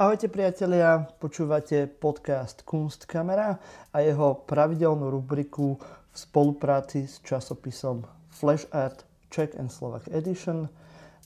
[0.00, 3.60] Ahojte priatelia, počúvate podcast Kunstkamera
[3.92, 10.72] a jeho pravidelnú rubriku v spolupráci s časopisom Flash Art Czech and Slovak Edition,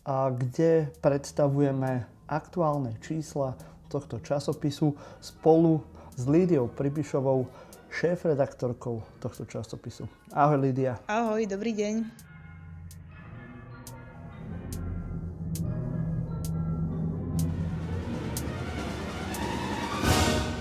[0.03, 3.55] a kde predstavujeme aktuálne čísla
[3.87, 4.91] tohto časopisu
[5.23, 5.79] spolu
[6.19, 7.47] s Lídiou Pribišovou,
[7.95, 10.11] šéf-redaktorkou tohto časopisu.
[10.35, 10.99] Ahoj Lídia.
[11.07, 12.34] Ahoj, dobrý deň.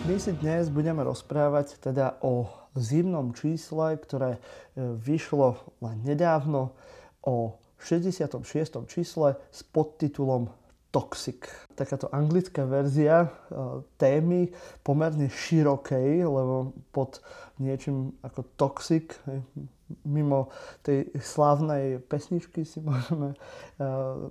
[0.04, 4.40] My si dnes budeme rozprávať teda o zimnom čísle, ktoré e,
[5.00, 6.76] vyšlo len nedávno,
[7.24, 8.44] o 66.
[8.84, 10.52] čísle s podtitulom
[10.92, 11.48] Toxic.
[11.80, 13.28] Takáto anglická verzia e,
[13.96, 14.52] témy
[14.84, 17.24] pomerne širokej, lebo pod
[17.64, 19.16] niečím ako toxic,
[20.04, 20.52] mimo
[20.84, 23.38] tej slávnej pesničky si môžeme e,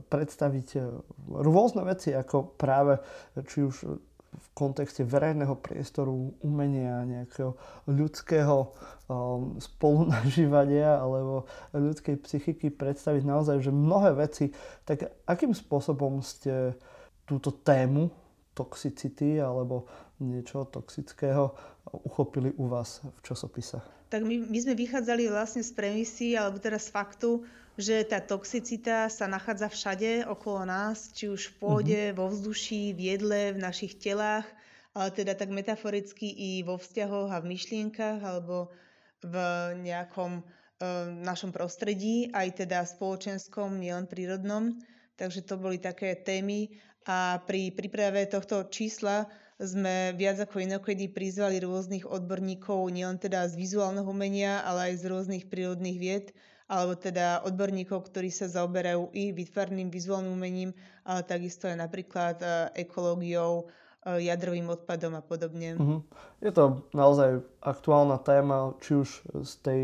[0.04, 0.84] predstaviť
[1.32, 3.00] rôzne veci, ako práve
[3.48, 4.11] či už
[4.52, 7.56] kontexte verejného priestoru, umenia, nejakého
[7.88, 8.72] ľudského
[9.08, 14.52] um, spolunažívania alebo ľudskej psychiky predstaviť naozaj, že mnohé veci,
[14.84, 16.76] tak akým spôsobom ste
[17.24, 18.12] túto tému
[18.52, 19.88] toxicity alebo
[20.20, 21.56] niečo toxického
[22.04, 23.80] uchopili u vás v časopise?
[24.12, 27.48] Tak my, my sme vychádzali vlastne z premisy, alebo teda z faktu,
[27.80, 32.18] že tá toxicita sa nachádza všade okolo nás, či už v pôde, mm-hmm.
[32.18, 34.44] vo vzduší, v jedle, v našich telách,
[34.92, 38.68] ale teda tak metaforicky i vo vzťahoch a v myšlienkach alebo
[39.24, 39.34] v
[39.80, 40.42] nejakom e,
[41.24, 44.76] našom prostredí, aj teda spoločenskom, nielen prírodnom.
[45.16, 46.76] Takže to boli také témy
[47.08, 49.26] a pri príprave tohto čísla
[49.62, 55.04] sme viac ako inokedy prizvali rôznych odborníkov, nielen teda z vizuálneho umenia, ale aj z
[55.06, 56.26] rôznych prírodných vied,
[56.72, 60.72] alebo teda odborníkov, ktorí sa zaoberajú i vytvarným vizuálnym umením,
[61.04, 62.48] ale takisto aj napríklad e,
[62.88, 63.68] ekológiou,
[64.08, 65.76] e, jadrovým odpadom a podobne.
[65.76, 66.00] Uh-huh.
[66.40, 69.08] Je to naozaj aktuálna téma, či už
[69.44, 69.80] z tej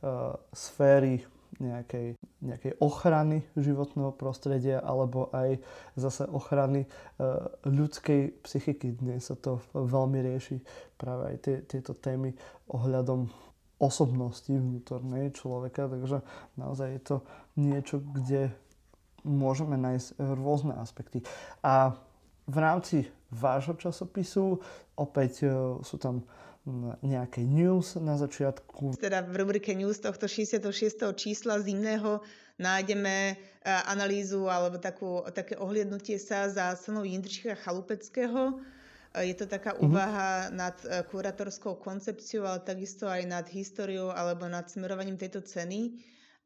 [0.00, 1.22] uh, sféry
[1.60, 5.60] nejakej, nejakej ochrany životného prostredia alebo aj
[5.94, 8.96] zase ochrany uh, ľudskej psychiky.
[8.96, 10.56] Dnes sa to veľmi rieši
[10.96, 12.32] práve aj tie, tieto témy
[12.72, 13.28] ohľadom
[13.80, 16.20] osobnosti vnútornej človeka, takže
[16.60, 17.16] naozaj je to
[17.56, 18.52] niečo, kde
[19.24, 21.24] môžeme nájsť rôzne aspekty.
[21.64, 21.96] A
[22.44, 24.60] v rámci vášho časopisu
[25.00, 25.48] opäť e,
[25.80, 26.26] sú tam
[27.00, 29.00] nejaké news na začiatku.
[29.00, 30.68] Teda v rubrike news tohto 66.
[31.16, 32.20] čísla zimného
[32.60, 33.34] nájdeme e,
[33.88, 38.60] analýzu alebo takú, také ohliadnutie sa za cenou Jindřicha Chalupeckého,
[39.18, 39.90] je to taká uh-huh.
[39.90, 45.98] úvaha nad e, kurátorskou koncepciou, ale takisto aj nad históriou alebo nad smerovaním tejto ceny.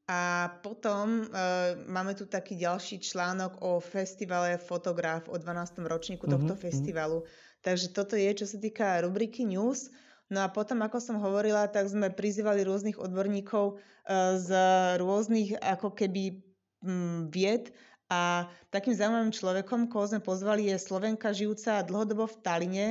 [0.09, 1.37] A potom e,
[1.85, 5.85] máme tu taký ďalší článok o festivale Fotograf, o 12.
[5.85, 6.65] ročníku tohto uh-huh.
[6.65, 7.25] festivalu.
[7.61, 9.93] Takže toto je, čo sa týka rubriky News.
[10.33, 14.49] No a potom, ako som hovorila, tak sme prizývali rôznych odborníkov e, z
[14.97, 16.41] rôznych ako keby
[17.33, 17.73] vied
[18.13, 22.89] a takým zaujímavým človekom, koho sme pozvali, je Slovenka žijúca dlhodobo v Taline.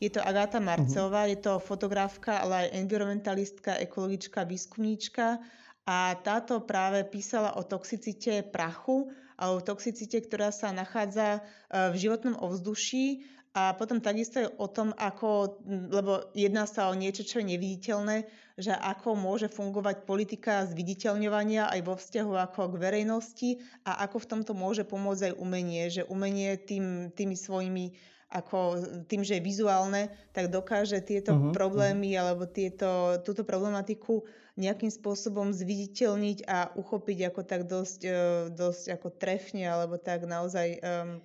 [0.00, 0.66] Je to Agáta mhm.
[0.68, 1.32] Marcová, uh-huh.
[1.32, 5.40] je to fotografka, ale aj environmentalistka, ekologička, výskumníčka.
[5.88, 9.10] A táto práve písala o toxicite prachu
[9.40, 14.70] a o toxicite, ktorá sa nachádza e, v životnom ovzduší a potom takisto je o
[14.70, 20.62] tom, ako, lebo jedná sa o niečo, čo je neviditeľné, že ako môže fungovať politika
[20.70, 23.50] zviditeľňovania aj vo vzťahu ako k verejnosti
[23.82, 27.98] a ako v tomto môže pomôcť aj umenie, že umenie tým, tými svojimi
[28.30, 28.78] ako
[29.10, 32.22] tým, že je vizuálne, tak dokáže tieto uh-huh, problémy uh-huh.
[32.22, 34.22] alebo tieto, túto problematiku
[34.54, 38.14] nejakým spôsobom zviditeľniť a uchopiť ako tak dosť, e,
[38.54, 41.18] dosť ako trefne alebo tak naozaj um,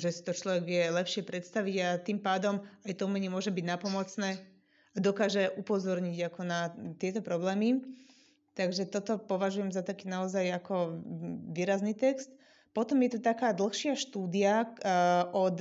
[0.00, 3.64] že si to človek vie lepšie predstaviť a tým pádom aj to umenie môže byť
[3.68, 4.40] napomocné
[4.96, 7.84] a dokáže upozorniť ako na tieto problémy.
[8.56, 11.00] Takže toto považujem za taký naozaj ako
[11.54, 12.32] výrazný text.
[12.74, 15.58] Potom je to taká dlhšia štúdia uh, od,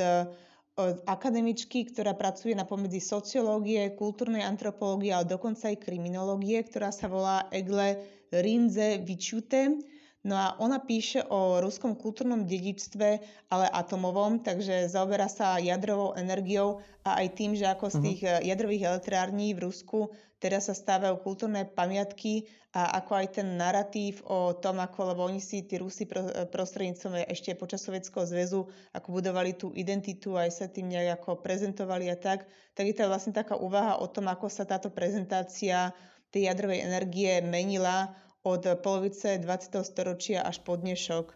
[0.77, 7.09] od akademičky, ktorá pracuje na pomedzi sociológie, kultúrnej antropológie, ale dokonca aj kriminológie, ktorá sa
[7.09, 8.01] volá Egle
[8.33, 9.81] Rinze Vičute
[10.19, 13.09] No a ona píše o ruskom kultúrnom dedičstve,
[13.47, 18.03] ale atomovom, takže zaoberá sa jadrovou energiou a aj tým, že ako z mhm.
[18.03, 18.43] tých uh-huh.
[18.43, 24.55] jadrových elektrární v Rusku teraz sa stávajú kultúrne pamiatky a ako aj ten narratív o
[24.55, 26.07] tom, ako, lebo oni si, tí Rusi
[26.51, 32.07] prostredníctvom ešte počas Sovietskeho zväzu, ako budovali tú identitu, aj sa tým nejak ako prezentovali
[32.07, 35.91] a tak, tak je to vlastne taká úvaha o tom, ako sa táto prezentácia
[36.29, 38.13] tej jadrovej energie menila
[38.43, 39.83] od polovice 20.
[39.83, 41.27] storočia až po dnešok.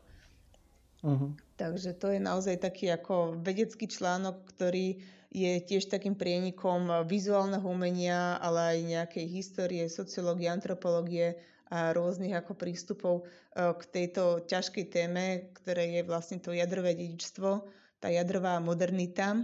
[1.03, 1.35] Uh-huh.
[1.59, 5.03] Takže to je naozaj taký ako vedecký článok, ktorý
[5.33, 11.35] je tiež takým prienikom vizuálneho umenia, ale aj nejakej histórie, sociológie, antropológie
[11.73, 13.23] a rôznych ako prístupov e,
[13.57, 17.65] k tejto ťažkej téme, ktoré je vlastne to jadrové dedičstvo,
[17.97, 19.41] tá jadrová modernita.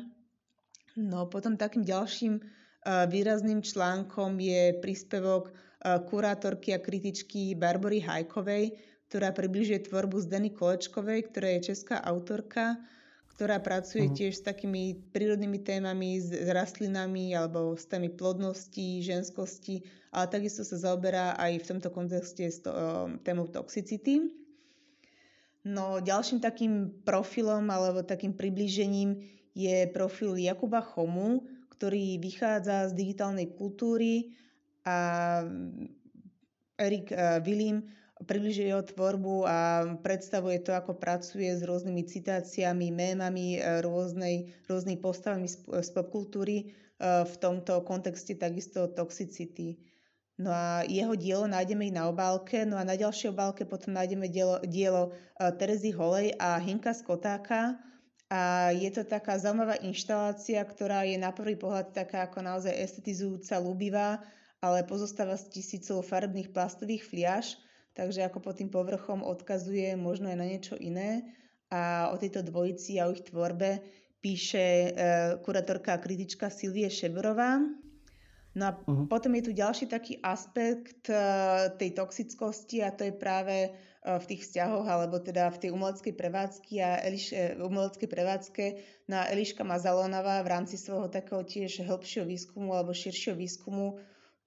[0.94, 2.38] No potom takým ďalším
[2.90, 5.52] výrazným článkom je príspevok e,
[6.10, 8.74] kurátorky a kritičky Barbory Hajkovej,
[9.10, 12.78] ktorá približuje tvorbu Zdeny Kolečkovej, ktorá je česká autorka,
[13.34, 14.18] ktorá pracuje uh-huh.
[14.18, 20.76] tiež s takými prírodnými témami, s, rastlinami alebo s témy plodnosti, ženskosti, ale takisto sa
[20.76, 22.72] zaoberá aj v tomto kontexte s to,
[23.24, 24.28] témou toxicity.
[25.64, 29.24] No ďalším takým profilom alebo takým priblížením
[29.56, 31.48] je profil Jakuba Chomu,
[31.80, 34.36] ktorý vychádza z digitálnej kultúry
[34.84, 35.40] a
[36.76, 37.16] Erik
[37.48, 37.88] Willim
[38.20, 39.58] približuje jeho tvorbu a
[40.04, 46.66] predstavuje to, ako pracuje s rôznymi citáciami, mémami, e, rôznej, rôznymi postavami z popkultúry, e,
[47.24, 49.80] v tomto kontexte takisto toxicity.
[50.40, 54.28] No a jeho dielo nájdeme i na obálke, no a na ďalšej obálke potom nájdeme
[54.28, 57.80] dielo, dielo e, Terezy Holej a Hinka Skotáka.
[58.30, 63.58] A je to taká zaujímavá inštalácia, ktorá je na prvý pohľad taká ako naozaj estetizujúca,
[63.58, 64.22] ľubivá,
[64.62, 67.58] ale pozostáva z tisícov farebných plastových fliaž,
[67.98, 71.26] takže ako pod tým povrchom odkazuje možno aj na niečo iné.
[71.74, 73.82] A o tejto dvojici a o ich tvorbe
[74.22, 74.90] píše e,
[75.42, 77.62] kurátorka a kritička Silvie Ševerová.
[78.58, 79.06] No a uh-huh.
[79.06, 81.18] potom je tu ďalší taký aspekt e,
[81.78, 86.74] tej toxickosti a to je práve v tých vzťahoch alebo teda v tej umeleckej prevádzky
[86.80, 88.66] a Eliš, e, umeleckej prevádzke
[89.12, 94.00] na Eliška Mazalonová v rámci svojho takého tiež hĺbšieho výskumu alebo širšieho výskumu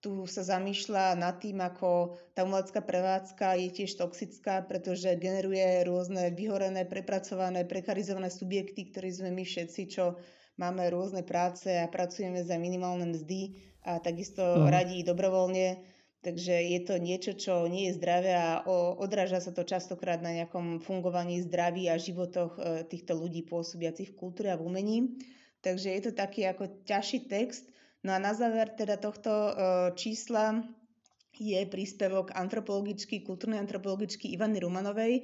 [0.03, 6.35] tu sa zamýšľa nad tým, ako tá umelecká prevádzka je tiež toxická, pretože generuje rôzne
[6.35, 10.19] vyhorené, prepracované, prekarizované subjekty, ktorí sme my všetci, čo
[10.59, 14.67] máme rôzne práce a pracujeme za minimálne mzdy a takisto uh-huh.
[14.67, 15.79] radi dobrovoľne.
[16.23, 18.63] Takže je to niečo, čo nie je zdravé a
[18.99, 24.19] odráža sa to častokrát na nejakom fungovaní zdraví a životoch e, týchto ľudí pôsobiacich v
[24.19, 24.99] kultúre a v umení.
[25.67, 27.67] Takže je to taký ako ťažší text,
[28.03, 29.53] No a na záver teda tohto e,
[29.95, 30.67] čísla
[31.39, 35.23] je príspevok antropologický, kultúrnej antropologičky Ivany Rumanovej.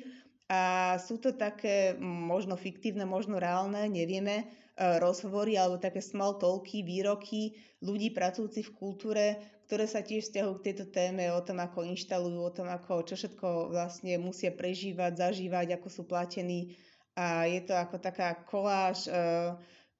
[0.49, 7.58] A sú to také možno fiktívne, možno reálne, nevieme, rozhovory alebo také small talky, výroky
[7.82, 9.26] ľudí pracujúcich v kultúre,
[9.66, 13.19] ktoré sa tiež vzťahujú k tejto téme o tom, ako inštalujú, o tom, ako čo
[13.19, 16.78] všetko vlastne musia prežívať, zažívať, ako sú platení.
[17.19, 19.58] A je to ako taká koláž uh,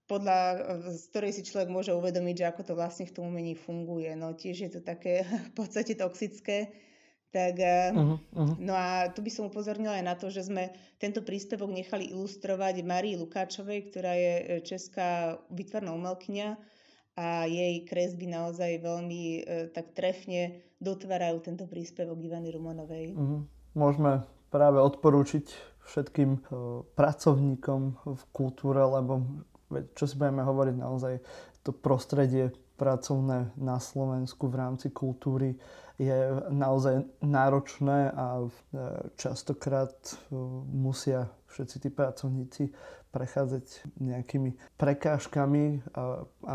[0.09, 0.41] podľa,
[0.89, 4.17] z ktorej si človek môže uvedomiť, že ako to vlastne v tom umení funguje.
[4.17, 6.73] No tiež je to také v podstate toxické.
[7.29, 8.57] Tak, uh-huh, uh-huh.
[8.57, 12.81] No a tu by som upozornila aj na to, že sme tento príspevok nechali ilustrovať
[12.81, 16.57] Marii Lukáčovej, ktorá je e, česká vytvarná umelkyňa
[17.21, 19.41] a jej kresby naozaj veľmi e,
[19.77, 23.13] tak trefne dotvárajú tento príspevok Ivany Rumonovej.
[23.13, 23.45] Uh-huh.
[23.77, 25.53] Môžeme práve odporúčiť
[25.85, 26.41] všetkým e,
[26.97, 31.21] pracovníkom v kultúre, lebo čo si budeme hovoriť naozaj,
[31.61, 35.59] to prostredie pracovné na Slovensku v rámci kultúry
[35.99, 36.15] je
[36.55, 38.49] naozaj náročné a e,
[39.19, 40.15] častokrát e,
[40.71, 42.71] musia všetci tí pracovníci
[43.11, 46.55] prechádzať nejakými prekážkami a, a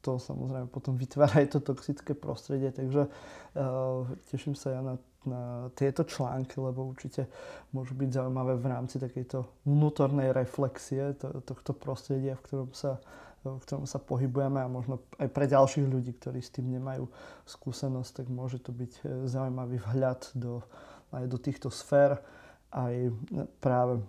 [0.00, 4.94] to samozrejme potom vytvára aj to toxické prostredie, takže uh, teším sa ja na
[5.28, 7.28] na tieto články, lebo určite
[7.76, 13.02] môžu byť zaujímavé v rámci takejto vnútornej reflexie to, tohto prostredia, v ktorom sa
[13.44, 17.06] v ktorom sa pohybujeme a možno aj pre ďalších ľudí, ktorí s tým nemajú
[17.46, 20.60] skúsenosť, tak môže to byť e, zaujímavý vhľad do,
[21.14, 22.18] aj do týchto sfér.
[22.68, 22.94] Aj
[23.62, 24.04] práve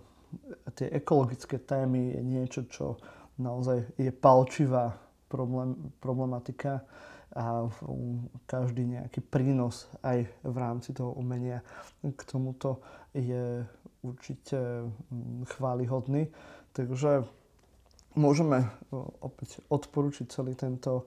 [0.76, 2.86] tie ekologické témy je niečo, čo
[3.40, 4.98] naozaj je palčivá
[5.30, 6.84] problém, problematika
[7.30, 7.70] a
[8.50, 11.62] každý nejaký prínos aj v rámci toho umenia
[12.02, 12.82] k tomuto
[13.14, 13.62] je
[14.02, 16.26] určite mm, chválihodný.
[16.74, 17.22] Takže
[18.18, 18.66] môžeme
[19.22, 21.06] opäť odporučiť celý tento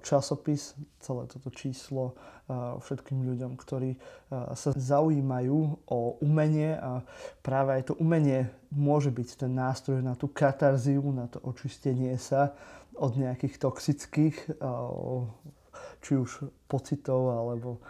[0.00, 2.16] časopis, celé toto číslo
[2.80, 4.00] všetkým ľuďom, ktorí
[4.32, 7.04] sa zaujímajú o umenie a
[7.44, 12.56] práve aj to umenie môže byť ten nástroj na tú katarziu, na to očistenie sa
[12.96, 14.36] od nejakých toxických
[16.06, 17.82] či už pocitov alebo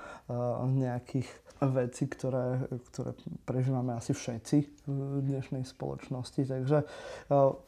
[0.64, 1.28] nejakých
[1.60, 3.12] vecí, ktoré, ktoré
[3.44, 6.48] prežívame asi všetci v dnešnej spoločnosti.
[6.48, 6.88] Takže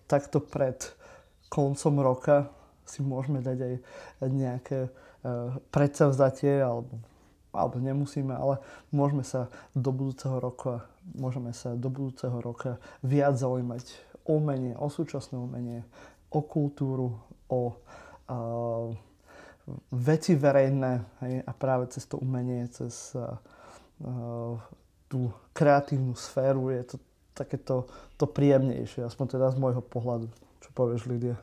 [0.09, 0.81] takto pred
[1.53, 2.49] koncom roka
[2.89, 3.75] si môžeme dať aj
[4.33, 4.89] nejaké
[5.69, 6.97] predsavzatie alebo
[7.49, 8.61] alebo nemusíme, ale
[8.93, 10.85] môžeme sa do budúceho roka,
[11.17, 13.89] môžeme sa do budúceho roka viac zaujímať
[14.29, 15.81] o umenie, o súčasné umenie,
[16.29, 17.17] o kultúru,
[17.49, 18.93] o uh,
[19.93, 20.93] veci verejné
[21.25, 23.37] hej, a práve cez to umenie, cez uh,
[25.09, 26.97] tú kreatívnu sféru je to
[27.33, 27.87] takéto
[28.19, 30.27] to príjemnejšie, aspoň teda z môjho pohľadu.
[30.59, 31.39] Čo povieš, Lidia?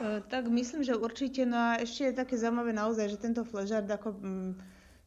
[0.00, 1.42] E, tak myslím, že určite.
[1.42, 4.52] No a ešte je také zaujímavé naozaj, že tento fležard ako mm,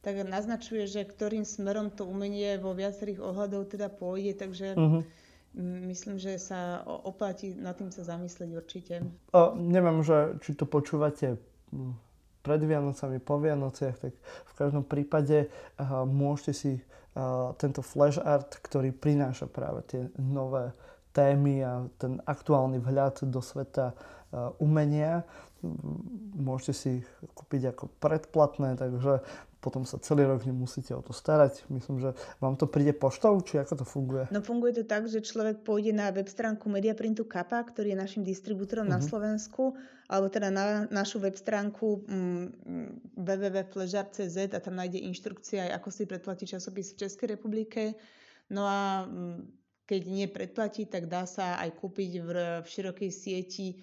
[0.04, 5.00] tak naznačuje, že ktorým smerom to umenie vo viacerých ohľadov teda pôjde, takže uh-huh.
[5.88, 8.96] myslím, že sa oplatí nad tým sa zamyslieť určite.
[9.32, 11.40] O, neviem, že či to počúvate
[12.44, 18.60] pred Vianocami, po Vianociach, tak v každom prípade uh, môžete si uh, tento flash art,
[18.60, 20.76] ktorý prináša práve tie nové
[21.16, 25.24] témy a ten aktuálny vhľad do sveta uh, umenia.
[26.36, 26.92] Môžete si
[27.32, 29.24] kúpiť ako predplatné, takže
[29.64, 31.64] potom sa celý rok nemusíte o to starať.
[31.72, 32.12] Myslím, že
[32.44, 34.28] vám to príde poštou, či ako to funguje?
[34.28, 38.28] No funguje to tak, že človek pôjde na web stránku Mediaprintu Kappa, ktorý je našim
[38.28, 39.00] distribútorom uh-huh.
[39.00, 39.08] na mhm.
[39.08, 39.80] Slovensku,
[40.12, 42.46] alebo teda na našu web stránku mm,
[43.16, 47.96] www.fležar.cz a tam nájde inštrukcie aj ako si predplatiť časopis v Českej republike.
[48.52, 52.30] No a mm, keď nie predplatí, tak dá sa aj kúpiť v,
[52.64, 53.76] v širokej sieti e,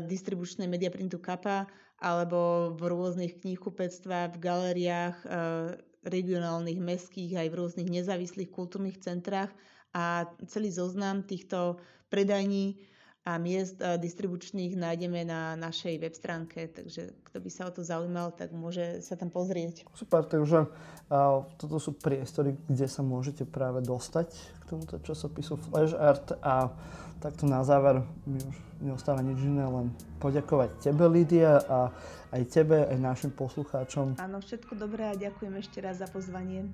[0.00, 1.68] distribučnej Mediaprintu Kappa
[2.02, 5.26] alebo v rôznych knihkupectvách, v galériách e,
[6.02, 9.54] regionálnych, mestských aj v rôznych nezávislých kultúrnych centrách.
[9.94, 11.78] A celý zoznam týchto
[12.10, 12.82] predajní
[13.22, 17.86] a miest e, distribučných nájdeme na našej web stránke, takže kto by sa o to
[17.86, 19.86] zaujímal, tak môže sa tam pozrieť.
[19.94, 25.94] Super, takže uh, toto sú priestory, kde sa môžete práve dostať k tomuto časopisu Flash
[25.94, 26.74] Art a
[27.22, 31.94] takto na záver mi už neostáva nič iné, len poďakovať tebe, Lidia, a
[32.34, 34.18] aj tebe, aj našim poslucháčom.
[34.18, 36.66] Áno, všetko dobré a ďakujem ešte raz za pozvanie.